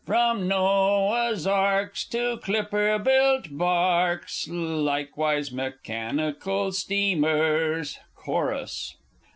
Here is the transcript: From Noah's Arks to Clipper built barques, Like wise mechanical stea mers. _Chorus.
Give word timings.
From 0.03 0.47
Noah's 0.47 1.45
Arks 1.45 2.03
to 2.05 2.39
Clipper 2.41 2.97
built 2.97 3.55
barques, 3.55 4.47
Like 4.49 5.15
wise 5.15 5.51
mechanical 5.51 6.71
stea 6.71 7.13
mers. 7.13 7.99
_Chorus. 8.17 8.95